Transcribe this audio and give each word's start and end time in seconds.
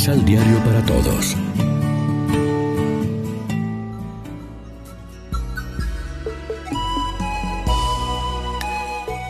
Misal 0.00 0.24
Diario 0.24 0.56
para 0.64 0.82
Todos. 0.86 1.36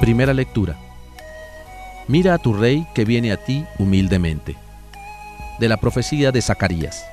Primera 0.00 0.32
lectura. 0.32 0.78
Mira 2.06 2.34
a 2.34 2.38
tu 2.38 2.52
rey 2.52 2.86
que 2.94 3.04
viene 3.04 3.32
a 3.32 3.36
ti 3.36 3.64
humildemente. 3.80 4.54
De 5.58 5.68
la 5.68 5.76
profecía 5.76 6.30
de 6.30 6.40
Zacarías. 6.40 7.04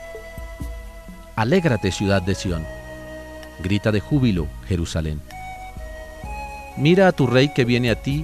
Alégrate 1.36 1.92
ciudad 1.92 2.22
de 2.22 2.36
Sión. 2.36 2.64
Grita 3.64 3.92
de 3.92 4.02
júbilo 4.02 4.46
Jerusalén. 4.68 5.20
Mira 6.78 7.08
a 7.08 7.12
tu 7.12 7.26
rey 7.26 7.52
que 7.56 7.66
viene 7.66 7.90
a 7.90 8.00
ti 8.04 8.24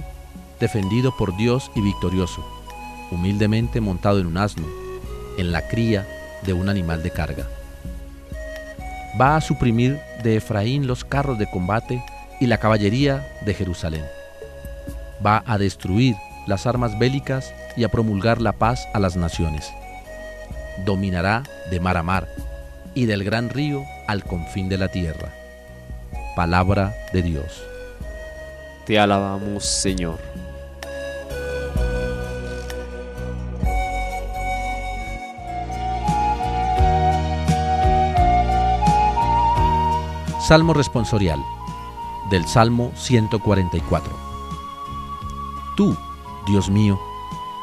defendido 0.60 1.12
por 1.16 1.36
Dios 1.36 1.72
y 1.74 1.80
victorioso, 1.80 2.46
humildemente 3.10 3.80
montado 3.80 4.20
en 4.20 4.26
un 4.28 4.36
asno, 4.36 4.83
en 5.38 5.52
la 5.52 5.66
cría 5.68 6.06
de 6.42 6.52
un 6.52 6.68
animal 6.68 7.02
de 7.02 7.10
carga. 7.10 7.46
Va 9.20 9.36
a 9.36 9.40
suprimir 9.40 9.98
de 10.22 10.36
Efraín 10.36 10.86
los 10.86 11.04
carros 11.04 11.38
de 11.38 11.48
combate 11.48 12.02
y 12.40 12.46
la 12.46 12.58
caballería 12.58 13.26
de 13.44 13.54
Jerusalén. 13.54 14.04
Va 15.24 15.42
a 15.46 15.58
destruir 15.58 16.16
las 16.46 16.66
armas 16.66 16.98
bélicas 16.98 17.54
y 17.76 17.84
a 17.84 17.88
promulgar 17.88 18.40
la 18.40 18.52
paz 18.52 18.86
a 18.92 18.98
las 18.98 19.16
naciones. 19.16 19.70
Dominará 20.84 21.44
de 21.70 21.80
mar 21.80 21.96
a 21.96 22.02
mar 22.02 22.28
y 22.94 23.06
del 23.06 23.24
gran 23.24 23.48
río 23.50 23.84
al 24.06 24.24
confín 24.24 24.68
de 24.68 24.78
la 24.78 24.88
tierra. 24.88 25.32
Palabra 26.36 26.94
de 27.12 27.22
Dios. 27.22 27.62
Te 28.86 28.98
alabamos, 28.98 29.64
Señor. 29.64 30.18
Salmo 40.46 40.74
responsorial 40.74 41.42
del 42.28 42.46
Salmo 42.46 42.92
144. 42.96 44.12
Tú, 45.74 45.96
Dios 46.46 46.68
mío, 46.68 47.00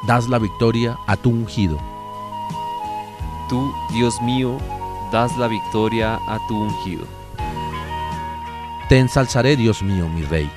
das 0.08 0.28
la 0.28 0.40
victoria 0.40 0.98
a 1.06 1.16
tu 1.16 1.30
ungido. 1.30 1.78
Tú, 3.50 3.72
Dios 3.94 4.20
mío, 4.24 4.58
das 5.12 5.38
la 5.38 5.48
victoria 5.48 6.16
a 6.28 6.40
tu 6.48 6.60
ungido. 6.60 7.06
Te 8.90 8.98
ensalzaré, 8.98 9.56
Dios 9.56 9.84
mío, 9.84 10.10
mi 10.10 10.24
Rey. 10.24 10.50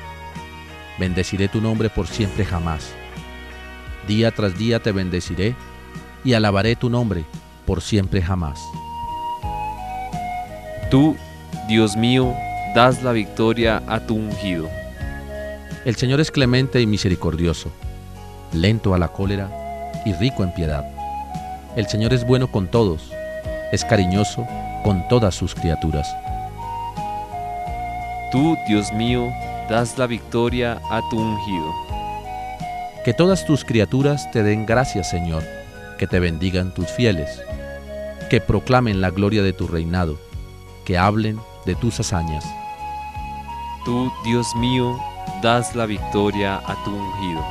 Bendeciré 0.98 1.48
tu 1.48 1.60
nombre 1.60 1.90
por 1.90 2.06
siempre 2.06 2.46
jamás. 2.46 2.94
Día 4.08 4.30
tras 4.30 4.56
día 4.56 4.82
te 4.82 4.92
bendeciré 4.92 5.54
y 6.24 6.32
alabaré 6.32 6.74
tu 6.74 6.88
nombre 6.88 7.26
por 7.66 7.82
siempre 7.82 8.22
jamás. 8.22 8.62
Tú, 10.90 11.18
Dios 11.68 11.96
mío, 11.96 12.34
das 12.74 13.02
la 13.02 13.12
victoria 13.12 13.82
a 13.86 14.00
tu 14.00 14.14
ungido. 14.14 14.68
El 15.84 15.96
Señor 15.96 16.20
es 16.20 16.30
clemente 16.30 16.80
y 16.80 16.86
misericordioso, 16.86 17.70
lento 18.52 18.94
a 18.94 18.98
la 18.98 19.08
cólera 19.08 19.50
y 20.04 20.12
rico 20.12 20.42
en 20.42 20.52
piedad. 20.52 20.84
El 21.76 21.86
Señor 21.86 22.12
es 22.12 22.26
bueno 22.26 22.50
con 22.50 22.68
todos, 22.68 23.10
es 23.72 23.84
cariñoso 23.84 24.46
con 24.82 25.06
todas 25.08 25.34
sus 25.34 25.54
criaturas. 25.54 26.14
Tú, 28.30 28.56
Dios 28.68 28.92
mío, 28.92 29.30
das 29.68 29.96
la 29.98 30.06
victoria 30.06 30.80
a 30.90 31.00
tu 31.08 31.18
ungido. 31.18 31.72
Que 33.04 33.14
todas 33.14 33.44
tus 33.46 33.64
criaturas 33.64 34.30
te 34.30 34.42
den 34.42 34.66
gracias, 34.66 35.10
Señor, 35.10 35.42
que 35.98 36.06
te 36.06 36.18
bendigan 36.18 36.72
tus 36.72 36.88
fieles, 36.88 37.42
que 38.30 38.40
proclamen 38.40 39.00
la 39.00 39.10
gloria 39.10 39.42
de 39.42 39.52
tu 39.52 39.66
reinado, 39.66 40.18
que 40.84 40.98
hablen 40.98 41.38
de 41.66 41.74
tus 41.74 42.00
hazañas. 42.00 42.44
Tú, 43.84 44.12
Dios 44.24 44.46
mío, 44.56 44.98
das 45.42 45.74
la 45.74 45.86
victoria 45.86 46.56
a 46.56 46.74
tu 46.84 46.90
ungido. 46.90 47.44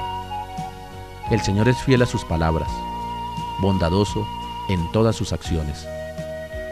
El 1.29 1.41
Señor 1.41 1.67
es 1.67 1.77
fiel 1.77 2.01
a 2.01 2.05
sus 2.05 2.25
palabras, 2.25 2.69
bondadoso 3.59 4.27
en 4.69 4.91
todas 4.91 5.15
sus 5.15 5.33
acciones. 5.33 5.87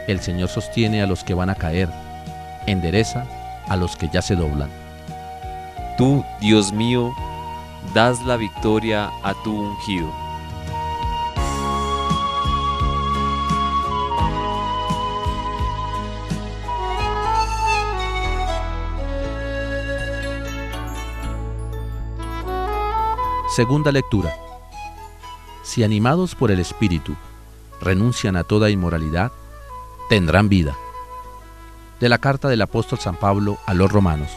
El 0.08 0.20
Señor 0.20 0.50
sostiene 0.50 1.02
a 1.02 1.08
los 1.08 1.24
que 1.24 1.34
van 1.34 1.50
a 1.50 1.56
caer, 1.56 1.90
endereza 2.66 3.26
a 3.68 3.76
los 3.76 3.96
que 3.96 4.10
ya 4.10 4.22
se 4.22 4.36
doblan. 4.36 4.70
Tú, 5.98 6.24
Dios 6.40 6.74
mío, 6.74 7.14
das 7.94 8.22
la 8.24 8.38
victoria 8.38 9.12
a 9.24 9.34
tu 9.44 9.56
ungido. 9.56 10.31
Segunda 23.52 23.92
lectura. 23.92 24.34
Si 25.62 25.84
animados 25.84 26.36
por 26.36 26.52
el 26.52 26.62
Espíritu 26.62 27.18
renuncian 27.82 28.38
a 28.38 28.46
toda 28.46 28.70
inmoralidad, 28.70 29.34
tendrán 30.08 30.48
vida. 30.48 30.78
De 32.00 32.08
la 32.08 32.18
carta 32.18 32.48
del 32.48 32.62
apóstol 32.62 33.00
San 33.00 33.18
Pablo 33.18 33.58
a 33.66 33.74
los 33.74 33.92
romanos. 33.92 34.30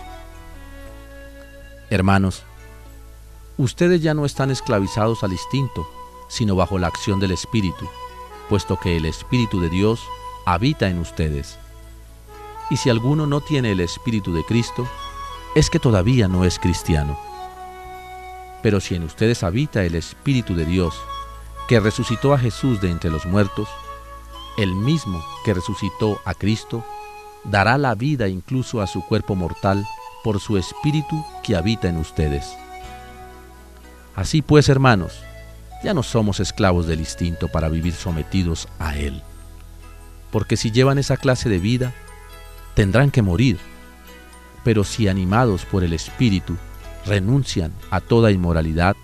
Hermanos, 1.91 2.43
ustedes 3.57 4.03
ya 4.03 4.15
no 4.15 4.27
están 4.27 4.51
esclavizados 4.51 5.23
al 5.23 5.31
instinto, 5.31 5.89
sino 6.27 6.57
bajo 6.57 6.81
la 6.81 6.89
acción 6.89 7.21
del 7.21 7.31
Espíritu, 7.31 7.89
puesto 8.49 8.81
que 8.81 8.97
el 8.97 9.05
Espíritu 9.05 9.61
de 9.61 9.71
Dios 9.71 10.03
habita 10.45 10.89
en 10.89 10.99
ustedes. 10.99 11.57
Y 12.69 12.79
si 12.79 12.91
alguno 12.91 13.29
no 13.29 13.41
tiene 13.41 13.71
el 13.71 13.79
Espíritu 13.79 14.35
de 14.35 14.45
Cristo, 14.45 14.89
es 15.55 15.71
que 15.71 15.79
todavía 15.79 16.27
no 16.27 16.45
es 16.45 16.59
cristiano. 16.59 17.17
Pero 18.65 18.81
si 18.81 18.95
en 18.95 19.03
ustedes 19.03 19.43
habita 19.43 19.85
el 19.85 19.95
Espíritu 19.95 20.55
de 20.55 20.65
Dios, 20.65 20.95
que 21.69 21.81
resucitó 21.81 22.33
a 22.33 22.39
Jesús 22.39 22.81
de 22.81 22.91
entre 22.91 23.11
los 23.11 23.27
muertos, 23.27 23.69
el 24.57 24.75
mismo 24.75 25.23
que 25.45 25.53
resucitó 25.53 26.19
a 26.25 26.33
Cristo, 26.33 26.83
dará 27.45 27.77
la 27.77 27.95
vida 27.95 28.27
incluso 28.27 28.81
a 28.81 28.87
su 28.87 29.05
cuerpo 29.05 29.35
mortal 29.35 29.85
por 30.23 30.41
su 30.41 30.57
Espíritu 30.57 31.23
que 31.43 31.57
habita 31.57 31.91
en 31.91 31.99
ustedes. 31.99 32.57
Así 34.17 34.41
pues, 34.41 34.71
hermanos, 34.71 35.21
ya 35.83 35.93
no 35.93 36.03
somos 36.03 36.41
esclavos 36.41 36.87
del 36.87 37.01
instinto 37.01 37.49
para 37.49 37.69
vivir 37.69 37.93
sometidos 37.93 38.67
a 38.79 38.97
Él. 38.97 39.23
Porque 40.31 40.57
si 40.57 40.71
llevan 40.71 40.97
esa 40.97 41.19
clase 41.19 41.51
de 41.51 41.59
vida, 41.59 41.93
tendrán 42.73 43.11
que 43.11 43.21
morir. 43.21 43.59
Pero 44.65 44.85
si 44.85 45.07
animados 45.07 45.67
por 45.67 45.85
el 45.85 45.93
Espíritu 45.93 46.57
renuncian 47.07 47.73
a 47.91 48.01
toda 48.01 48.31
inmoralidad, 48.31 48.97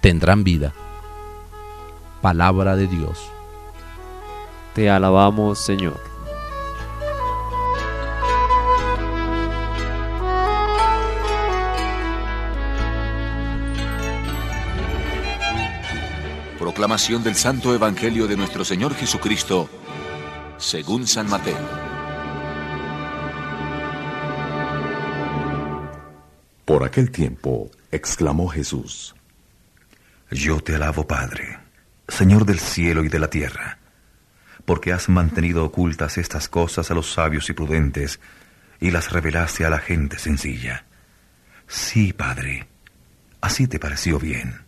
tendrán 0.00 0.44
vida. 0.44 0.72
Palabra 2.22 2.76
de 2.76 2.86
Dios. 2.86 3.18
Te 4.74 4.90
alabamos, 4.90 5.58
Señor. 5.58 6.00
Proclamación 16.58 17.24
del 17.24 17.34
Santo 17.34 17.74
Evangelio 17.74 18.28
de 18.28 18.36
nuestro 18.36 18.64
Señor 18.64 18.94
Jesucristo, 18.94 19.68
según 20.58 21.06
San 21.06 21.28
Mateo. 21.28 21.89
Por 26.70 26.84
aquel 26.84 27.10
tiempo 27.10 27.68
exclamó 27.90 28.46
Jesús, 28.46 29.16
Yo 30.30 30.60
te 30.60 30.76
alabo, 30.76 31.04
Padre, 31.04 31.58
Señor 32.06 32.46
del 32.46 32.60
cielo 32.60 33.02
y 33.02 33.08
de 33.08 33.18
la 33.18 33.28
tierra, 33.28 33.78
porque 34.64 34.92
has 34.92 35.08
mantenido 35.08 35.64
ocultas 35.64 36.16
estas 36.16 36.48
cosas 36.48 36.88
a 36.92 36.94
los 36.94 37.12
sabios 37.12 37.50
y 37.50 37.54
prudentes 37.54 38.20
y 38.78 38.92
las 38.92 39.10
revelaste 39.10 39.64
a 39.64 39.70
la 39.70 39.80
gente 39.80 40.20
sencilla. 40.20 40.84
Sí, 41.66 42.12
Padre, 42.12 42.68
así 43.40 43.66
te 43.66 43.80
pareció 43.80 44.20
bien. 44.20 44.62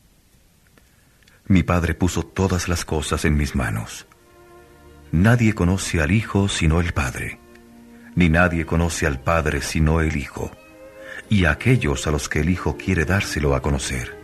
Mi 1.46 1.62
Padre 1.62 1.94
puso 1.94 2.24
todas 2.24 2.68
las 2.68 2.84
cosas 2.84 3.24
en 3.26 3.36
mis 3.36 3.54
manos. 3.54 4.08
Nadie 5.12 5.54
conoce 5.54 6.02
al 6.02 6.10
Hijo 6.10 6.48
sino 6.48 6.80
el 6.80 6.94
Padre, 6.94 7.38
ni 8.16 8.28
nadie 8.28 8.66
conoce 8.66 9.06
al 9.06 9.20
Padre 9.20 9.62
sino 9.62 10.00
el 10.00 10.16
Hijo, 10.16 10.50
y 11.32 11.44
a 11.44 11.52
aquellos 11.52 12.06
a 12.06 12.10
los 12.10 12.28
que 12.28 12.40
el 12.40 12.50
Hijo 12.50 12.76
quiere 12.76 13.04
dárselo 13.04 13.54
a 13.54 13.62
conocer. 13.62 14.16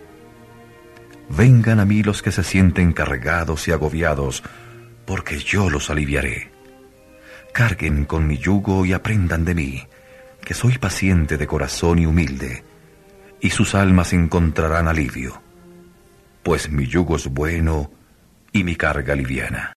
Vengan 1.28 1.80
a 1.80 1.84
mí 1.84 2.02
los 2.02 2.22
que 2.22 2.32
se 2.32 2.42
sienten 2.42 2.92
cargados 2.92 3.68
y 3.68 3.72
agobiados, 3.72 4.42
porque 5.06 5.38
yo 5.38 5.70
los 5.70 5.90
aliviaré. 5.90 6.50
Carguen 7.52 8.04
con 8.04 8.26
mi 8.26 8.38
yugo 8.38 8.84
y 8.84 8.92
aprendan 8.92 9.44
de 9.44 9.54
mí, 9.54 9.82
que 10.44 10.54
soy 10.54 10.78
paciente 10.78 11.36
de 11.36 11.46
corazón 11.46 11.98
y 11.98 12.06
humilde, 12.06 12.64
y 13.40 13.50
sus 13.50 13.74
almas 13.74 14.12
encontrarán 14.12 14.88
alivio 14.88 15.48
pues 16.48 16.70
mi 16.70 16.86
yugo 16.86 17.16
es 17.16 17.28
bueno 17.28 17.90
y 18.52 18.64
mi 18.64 18.74
carga 18.74 19.14
liviana. 19.14 19.74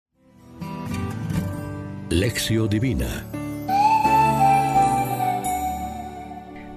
Lección 2.10 2.70
Divina 2.70 3.26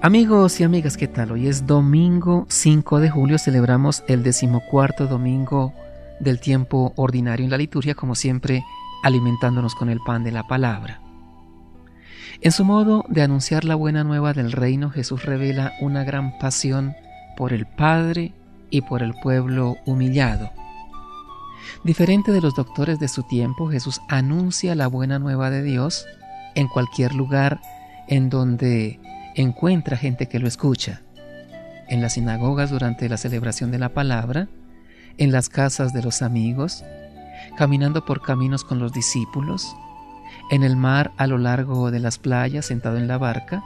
Amigos 0.05 0.59
y 0.59 0.63
amigas, 0.63 0.97
¿qué 0.97 1.07
tal? 1.07 1.31
Hoy 1.31 1.47
es 1.47 1.65
domingo 1.65 2.45
5 2.47 2.99
de 2.99 3.09
julio, 3.09 3.39
celebramos 3.39 4.03
el 4.07 4.21
decimocuarto 4.21 5.07
domingo 5.07 5.73
del 6.19 6.39
tiempo 6.39 6.93
ordinario 6.95 7.43
en 7.43 7.49
la 7.49 7.57
liturgia, 7.57 7.95
como 7.95 8.13
siempre, 8.13 8.63
alimentándonos 9.01 9.73
con 9.73 9.89
el 9.89 9.99
pan 10.05 10.23
de 10.23 10.31
la 10.31 10.43
palabra. 10.43 11.01
En 12.39 12.51
su 12.51 12.63
modo 12.65 13.03
de 13.07 13.23
anunciar 13.23 13.63
la 13.63 13.73
buena 13.73 14.03
nueva 14.03 14.33
del 14.33 14.51
reino, 14.51 14.91
Jesús 14.91 15.25
revela 15.25 15.73
una 15.81 16.03
gran 16.03 16.37
pasión 16.37 16.93
por 17.35 17.51
el 17.51 17.65
Padre 17.65 18.31
y 18.69 18.81
por 18.81 19.01
el 19.01 19.15
pueblo 19.23 19.77
humillado. 19.87 20.51
Diferente 21.83 22.31
de 22.31 22.41
los 22.41 22.53
doctores 22.53 22.99
de 22.99 23.07
su 23.07 23.23
tiempo, 23.23 23.71
Jesús 23.71 23.99
anuncia 24.07 24.75
la 24.75 24.85
buena 24.85 25.17
nueva 25.17 25.49
de 25.49 25.63
Dios 25.63 26.05
en 26.53 26.67
cualquier 26.67 27.15
lugar 27.15 27.59
en 28.07 28.29
donde 28.29 28.99
encuentra 29.35 29.97
gente 29.97 30.27
que 30.27 30.39
lo 30.39 30.47
escucha. 30.47 31.01
En 31.87 32.01
las 32.01 32.13
sinagogas 32.13 32.71
durante 32.71 33.07
la 33.09 33.17
celebración 33.17 33.71
de 33.71 33.79
la 33.79 33.89
palabra, 33.89 34.47
en 35.17 35.31
las 35.31 35.49
casas 35.49 35.93
de 35.93 36.01
los 36.01 36.21
amigos, 36.21 36.83
caminando 37.57 38.05
por 38.05 38.21
caminos 38.21 38.63
con 38.63 38.79
los 38.79 38.91
discípulos, 38.91 39.75
en 40.51 40.63
el 40.63 40.75
mar 40.75 41.11
a 41.17 41.27
lo 41.27 41.37
largo 41.37 41.91
de 41.91 41.99
las 41.99 42.17
playas 42.17 42.65
sentado 42.65 42.97
en 42.97 43.07
la 43.07 43.17
barca, 43.17 43.63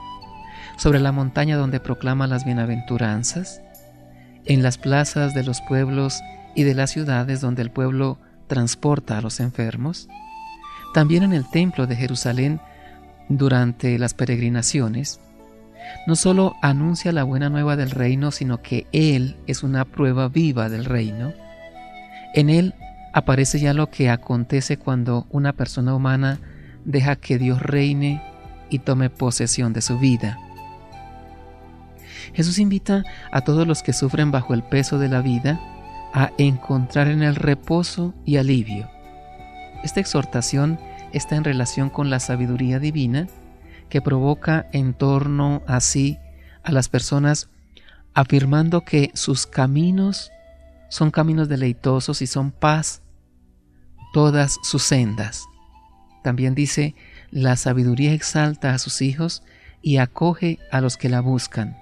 sobre 0.76 0.98
la 0.98 1.12
montaña 1.12 1.56
donde 1.56 1.80
proclama 1.80 2.26
las 2.26 2.44
bienaventuranzas, 2.44 3.62
en 4.44 4.62
las 4.62 4.78
plazas 4.78 5.34
de 5.34 5.44
los 5.44 5.60
pueblos 5.62 6.20
y 6.54 6.64
de 6.64 6.74
las 6.74 6.90
ciudades 6.90 7.40
donde 7.40 7.62
el 7.62 7.70
pueblo 7.70 8.18
transporta 8.46 9.18
a 9.18 9.20
los 9.20 9.40
enfermos, 9.40 10.08
también 10.94 11.22
en 11.22 11.32
el 11.32 11.48
templo 11.48 11.86
de 11.86 11.96
Jerusalén 11.96 12.60
durante 13.28 13.98
las 13.98 14.14
peregrinaciones, 14.14 15.20
no 16.06 16.16
solo 16.16 16.56
anuncia 16.62 17.12
la 17.12 17.24
buena 17.24 17.50
nueva 17.50 17.76
del 17.76 17.90
reino, 17.90 18.30
sino 18.30 18.62
que 18.62 18.86
Él 18.92 19.36
es 19.46 19.62
una 19.62 19.84
prueba 19.84 20.28
viva 20.28 20.68
del 20.68 20.84
reino. 20.84 21.32
En 22.34 22.50
Él 22.50 22.74
aparece 23.12 23.58
ya 23.60 23.74
lo 23.74 23.90
que 23.90 24.10
acontece 24.10 24.76
cuando 24.76 25.26
una 25.30 25.52
persona 25.52 25.94
humana 25.94 26.38
deja 26.84 27.16
que 27.16 27.38
Dios 27.38 27.60
reine 27.60 28.22
y 28.70 28.80
tome 28.80 29.10
posesión 29.10 29.72
de 29.72 29.82
su 29.82 29.98
vida. 29.98 30.38
Jesús 32.34 32.58
invita 32.58 33.04
a 33.32 33.40
todos 33.42 33.66
los 33.66 33.82
que 33.82 33.92
sufren 33.92 34.30
bajo 34.30 34.54
el 34.54 34.62
peso 34.62 34.98
de 34.98 35.08
la 35.08 35.20
vida 35.20 35.60
a 36.12 36.30
encontrar 36.38 37.08
en 37.08 37.22
el 37.22 37.34
reposo 37.34 38.14
y 38.24 38.36
alivio. 38.36 38.88
Esta 39.82 40.00
exhortación 40.00 40.78
está 41.12 41.36
en 41.36 41.44
relación 41.44 41.90
con 41.90 42.10
la 42.10 42.20
sabiduría 42.20 42.78
divina 42.78 43.26
que 43.90 44.00
provoca 44.00 44.68
en 44.72 44.94
torno 44.94 45.62
así 45.66 46.18
a 46.62 46.72
las 46.72 46.88
personas 46.88 47.50
afirmando 48.14 48.82
que 48.82 49.10
sus 49.14 49.46
caminos 49.46 50.30
son 50.88 51.10
caminos 51.10 51.48
deleitosos 51.48 52.22
y 52.22 52.26
son 52.26 52.50
paz 52.50 53.02
todas 54.12 54.56
sus 54.62 54.82
sendas. 54.82 55.44
También 56.22 56.54
dice, 56.54 56.94
la 57.30 57.56
sabiduría 57.56 58.12
exalta 58.12 58.74
a 58.74 58.78
sus 58.78 59.02
hijos 59.02 59.42
y 59.82 59.98
acoge 59.98 60.58
a 60.70 60.80
los 60.80 60.96
que 60.96 61.08
la 61.08 61.20
buscan. 61.20 61.76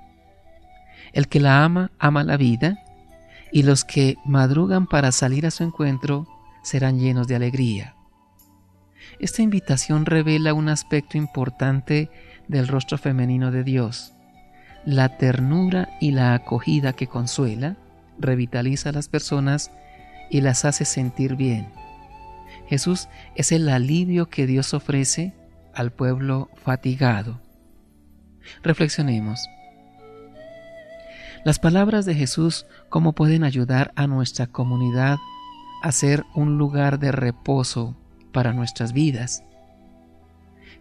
El 1.13 1.29
que 1.29 1.41
la 1.41 1.65
ama, 1.65 1.91
ama 1.99 2.23
la 2.23 2.37
vida, 2.37 2.79
y 3.51 3.63
los 3.63 3.85
que 3.85 4.17
madrugan 4.27 4.87
para 4.87 5.11
salir 5.11 5.47
a 5.47 5.51
su 5.51 5.65
encuentro 5.65 6.29
serán 6.63 6.99
llenos 6.99 7.27
de 7.29 7.37
alegría. 7.37 7.95
Esta 9.19 9.43
invitación 9.43 10.07
revela 10.07 10.55
un 10.55 10.69
aspecto 10.69 11.19
importante 11.19 12.11
del 12.47 12.69
rostro 12.69 12.99
femenino 12.99 13.51
de 13.51 13.65
Dios, 13.65 14.15
la 14.85 15.19
ternura 15.19 15.89
y 16.01 16.13
la 16.13 16.35
acogida 16.35 16.93
que 16.93 17.09
consuela, 17.09 17.77
revitaliza 18.19 18.91
a 18.91 18.93
las 18.93 19.09
personas 19.09 19.73
y 20.31 20.41
las 20.41 20.65
hace 20.65 20.85
sentir 20.85 21.35
bien. 21.35 21.69
Jesús 22.69 23.09
es 23.35 23.51
el 23.51 23.69
alivio 23.69 24.29
que 24.29 24.47
Dios 24.47 24.73
ofrece 24.73 25.35
al 25.75 25.91
pueblo 25.91 26.49
fatigado. 26.55 27.41
Reflexionemos. 28.63 29.49
Las 31.45 31.59
palabras 31.59 32.05
de 32.05 32.15
Jesús, 32.15 32.67
¿cómo 32.89 33.15
pueden 33.15 33.43
ayudar 33.43 33.93
a 33.97 34.07
nuestra 34.07 34.47
comunidad 34.47 35.19
a 35.83 35.93
ser 35.93 36.25
un 36.35 36.59
lugar 36.59 36.99
de 36.99 37.13
reposo 37.13 37.97
para 38.39 38.53
nuestras 38.53 38.93
vidas? 38.93 39.43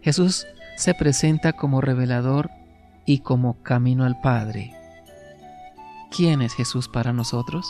Jesús 0.00 0.46
se 0.76 0.94
presenta 0.94 1.54
como 1.54 1.80
revelador 1.80 2.52
y 3.04 3.18
como 3.18 3.60
camino 3.64 4.04
al 4.04 4.20
Padre. 4.20 4.72
¿Quién 6.16 6.40
es 6.40 6.54
Jesús 6.54 6.86
para 6.86 7.12
nosotros? 7.12 7.68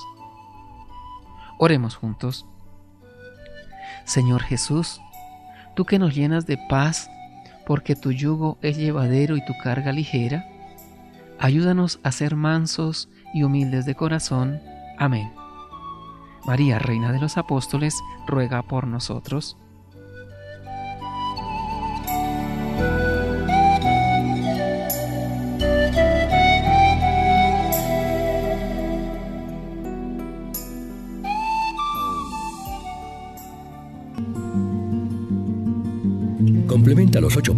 Oremos 1.58 1.96
juntos. 1.96 2.44
Señor 4.04 4.42
Jesús, 4.42 5.00
tú 5.74 5.86
que 5.86 5.98
nos 5.98 6.14
llenas 6.14 6.44
de 6.44 6.58
paz 6.68 7.10
porque 7.66 7.96
tu 7.96 8.12
yugo 8.12 8.58
es 8.60 8.76
llevadero 8.76 9.38
y 9.38 9.44
tu 9.46 9.54
carga 9.56 9.90
ligera, 9.90 10.44
ayúdanos 11.38 11.98
a 12.02 12.12
ser 12.12 12.36
mansos 12.36 13.08
y 13.32 13.42
humildes 13.42 13.86
de 13.86 13.94
corazón. 13.94 14.60
Amén. 14.98 15.32
María, 16.44 16.78
Reina 16.78 17.10
de 17.10 17.20
los 17.20 17.38
Apóstoles, 17.38 17.98
ruega 18.26 18.62
por 18.62 18.86
nosotros. 18.86 19.56